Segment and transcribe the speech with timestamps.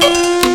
[0.00, 0.49] bonsoir et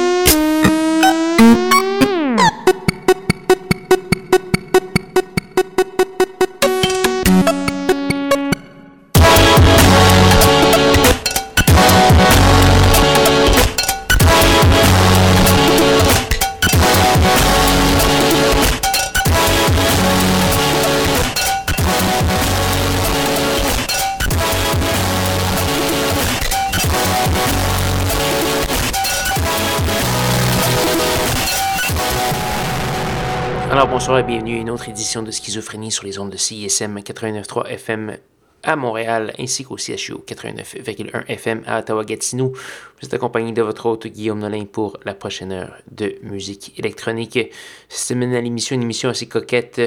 [34.75, 38.17] autre édition de Schizophrénie sur les ondes de CISM 89.3 FM
[38.61, 42.51] à Montréal ainsi qu'au CHU 89.1 FM à Ottawa-Gatineau.
[42.51, 47.39] Vous êtes accompagné de votre hôte Guillaume Nolin pour la prochaine heure de musique électronique.
[47.87, 49.79] Cette semaine à l'émission, une émission assez coquette.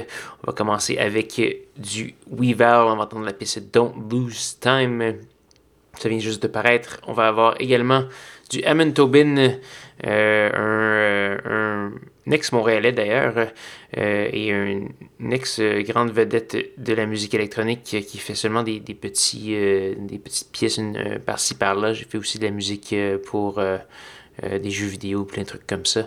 [0.43, 1.39] On va commencer avec
[1.77, 2.87] du Weaver.
[2.87, 5.17] On va entendre la piste Don't Lose Time.
[5.99, 6.99] Ça vient juste de paraître.
[7.07, 8.05] On va avoir également
[8.49, 9.51] du Hammond Tobin,
[10.07, 11.91] euh,
[12.33, 13.49] ex-montréalais d'ailleurs,
[13.97, 14.93] euh, et une,
[15.33, 20.79] ex-grande vedette de la musique électronique qui fait seulement des, petits, euh, des petites pièces
[20.79, 21.93] euh, par-ci par-là.
[21.93, 22.95] J'ai fait aussi de la musique
[23.27, 23.61] pour
[24.41, 26.05] des jeux vidéo, plein de trucs comme ça.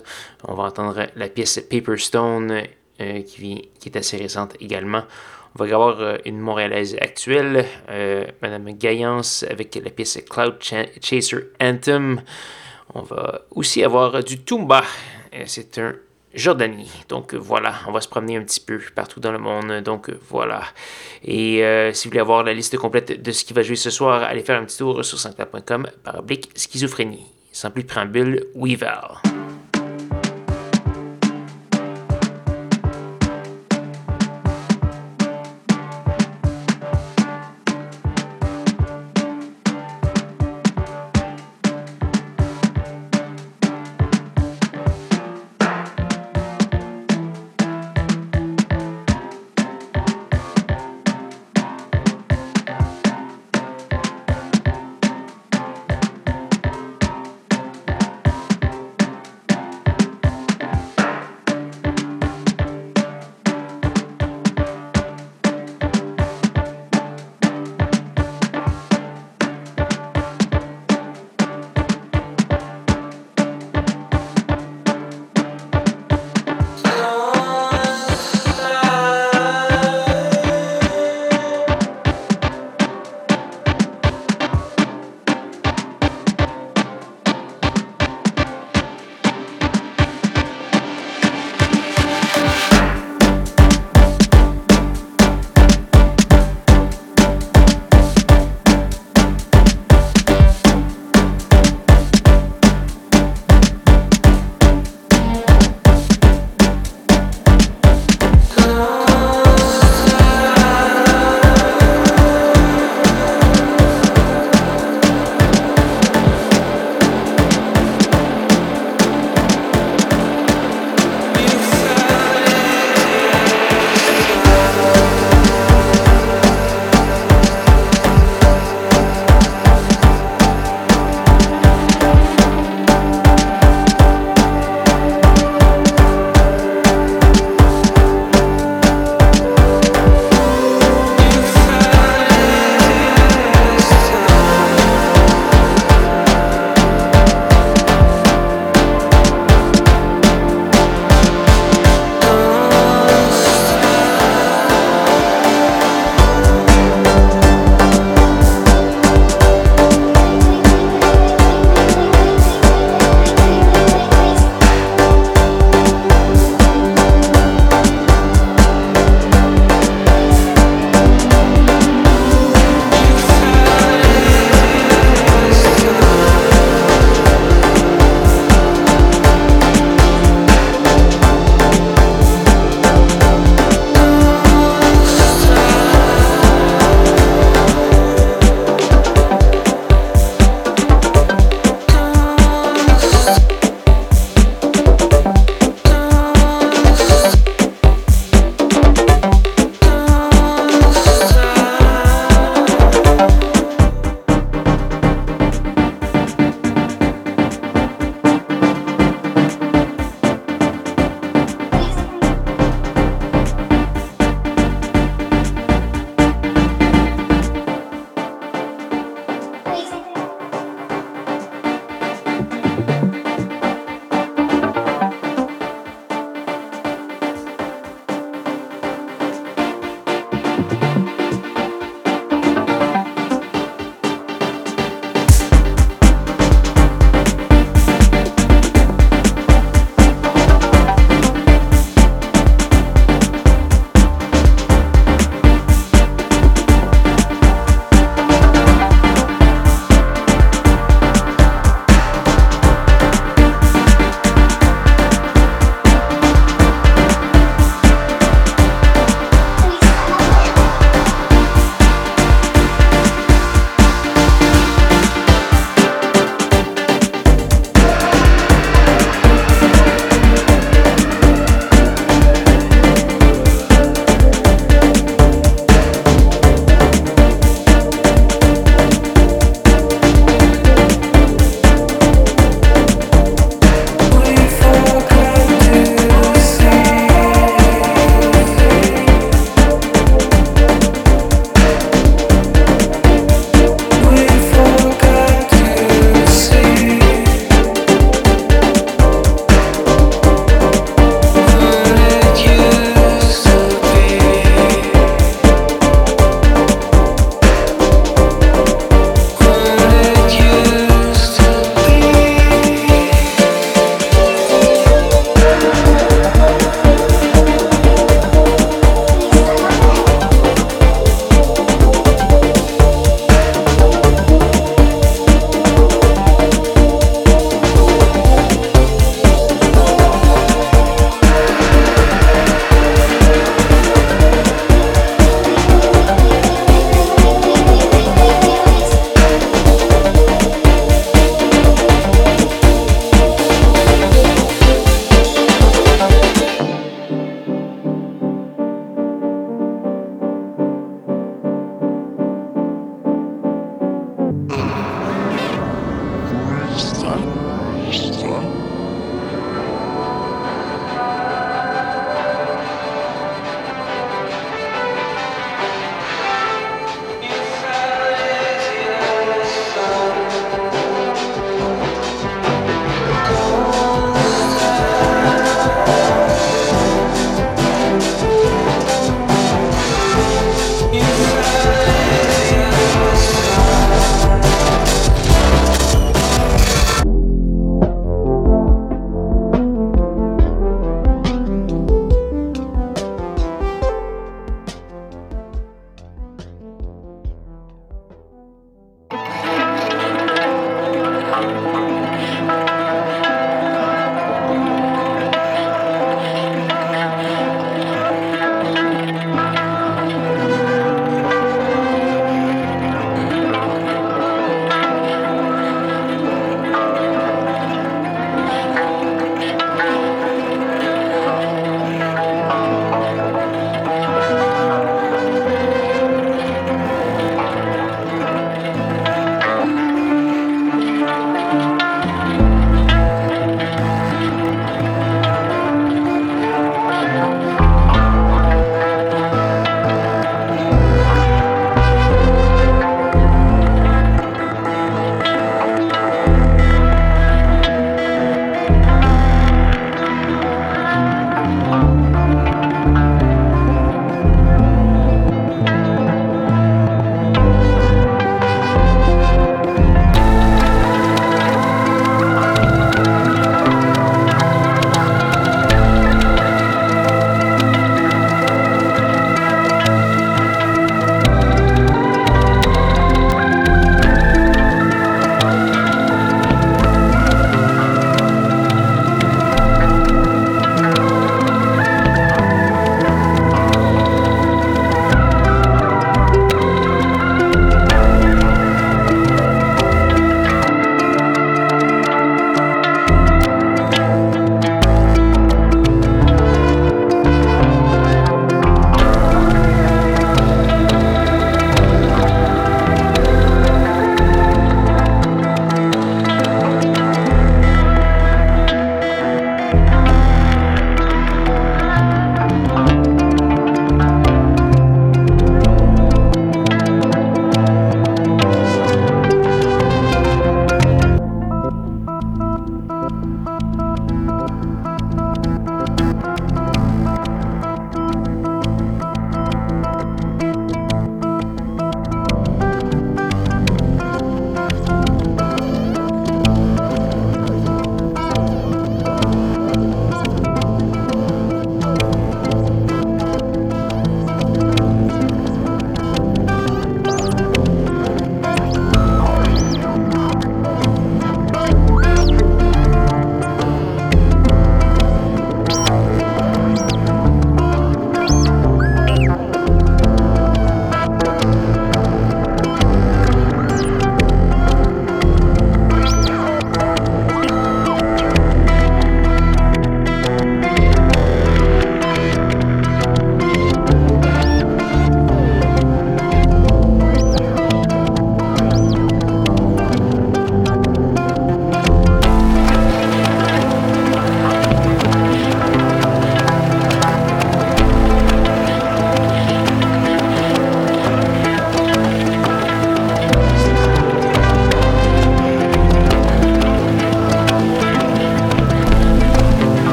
[0.48, 2.64] On va entendre la pièce Paper Stone
[2.98, 5.04] qui, qui est assez récente également.
[5.56, 7.66] On va avoir une Montréalaise actuelle,
[8.42, 12.22] Madame Gaillance, avec la pièce Cloud Chaser Anthem.
[12.94, 14.84] On va aussi avoir du Tumba.
[15.45, 15.95] C'est un
[16.34, 16.92] Jordanie.
[17.10, 19.82] Donc voilà, on va se promener un petit peu partout dans le monde.
[19.84, 20.64] Donc voilà.
[21.23, 23.90] Et euh, si vous voulez avoir la liste complète de ce qui va jouer ce
[23.90, 27.26] soir, allez faire un petit tour sur sancta.com par oblique schizophrénie.
[27.52, 29.22] Sans plus de préambule, Weaver.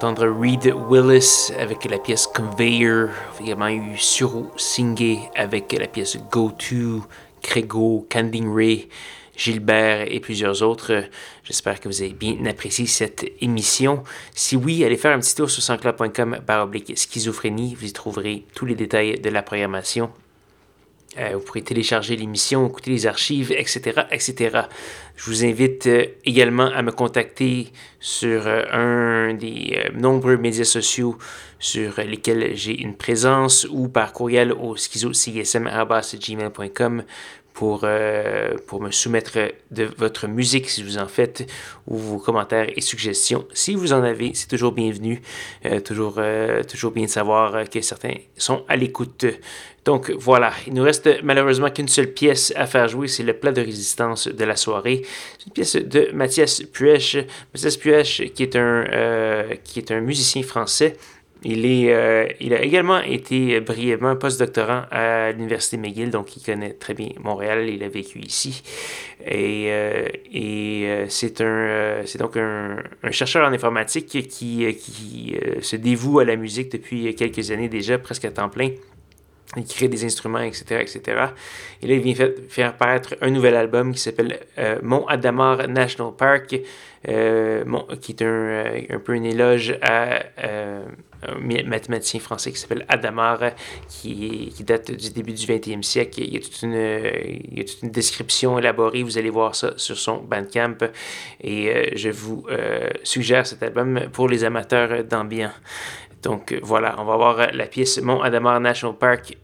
[0.00, 3.10] D'entendre Reed Willis avec la pièce Conveyor.
[3.38, 7.06] Également eu Suro Singé avec la pièce Go To,
[7.42, 8.88] Crego, Canding Ray.
[9.36, 11.04] Gilbert et plusieurs autres.
[11.44, 14.02] J'espère que vous avez bien apprécié cette émission.
[14.34, 17.74] Si oui, allez faire un petit tour sur sanscloud.com oblique schizophrénie.
[17.74, 20.10] Vous y trouverez tous les détails de la programmation.
[21.18, 24.60] Euh, vous pourrez télécharger l'émission, écouter les archives, etc., etc.
[25.16, 31.18] Je vous invite euh, également à me contacter sur euh, un des nombreux médias sociaux
[31.58, 37.02] sur lesquels j'ai une présence ou par courriel au schizocsm.gmail.com
[37.52, 39.38] pour, euh, pour me soumettre
[39.70, 41.50] de votre musique si vous en faites
[41.86, 43.46] ou vos commentaires et suggestions.
[43.52, 45.20] Si vous en avez, c'est toujours bienvenu.
[45.66, 49.26] Euh, toujours, euh, toujours bien de savoir que certains sont à l'écoute.
[49.84, 53.52] Donc voilà, il nous reste malheureusement qu'une seule pièce à faire jouer, c'est le plat
[53.52, 55.02] de résistance de la soirée.
[55.38, 57.16] C'est une pièce de Mathias Puech.
[57.54, 58.84] Mathias Puech qui est un,
[59.64, 60.96] qui est un musicien français
[61.42, 66.74] il, est, euh, il a également été brièvement postdoctorant à l'Université McGill, donc il connaît
[66.74, 68.62] très bien Montréal, il a vécu ici.
[69.24, 75.34] Et, euh, et euh, c'est, un, c'est donc un, un, chercheur en informatique qui, qui
[75.62, 78.70] se dévoue à la musique depuis quelques années déjà, presque à temps plein.
[79.56, 81.00] Il crée des instruments, etc., etc.
[81.82, 82.14] Et là, il vient
[82.48, 84.38] faire paraître un nouvel album qui s'appelle
[84.82, 86.56] Mont Adamar National Park, qui
[87.04, 90.22] est un, un, peu une éloge à
[91.22, 93.52] un mathématicien français qui s'appelle Adamar,
[93.88, 96.20] qui, qui, date du début du 20e siècle.
[96.20, 99.54] Il y, a toute une, il y a toute une description élaborée, vous allez voir
[99.54, 100.78] ça sur son Bandcamp.
[101.40, 105.52] Et euh, je vous euh, suggère cet album pour les amateurs d'ambiance.
[106.22, 109.36] Donc voilà, on va voir la pièce Mont Adamar National Park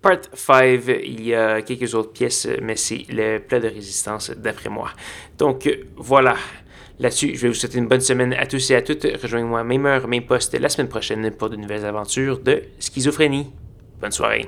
[0.00, 4.68] Part 5, il y a quelques autres pièces, mais c'est le plat de résistance d'après
[4.68, 4.90] moi.
[5.36, 6.36] Donc voilà,
[7.00, 9.06] Là-dessus, je vais vous souhaiter une bonne semaine à tous et à toutes.
[9.22, 13.46] Rejoignez-moi même heure, même poste la semaine prochaine pour de nouvelles aventures de schizophrénie.
[14.00, 14.46] Bonne soirée.